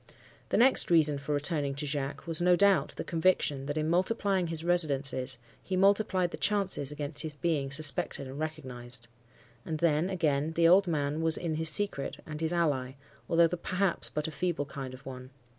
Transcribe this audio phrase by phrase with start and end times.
[0.49, 4.47] The next reason for returning to Jacques was, no doubt, the conviction that, in multiplying
[4.47, 9.07] his residences, he multiplied the chances against his being suspected and recognized.
[9.63, 12.93] And then, again, the old man was in his secret, and his ally,
[13.29, 15.29] although perhaps but a feeble kind of one.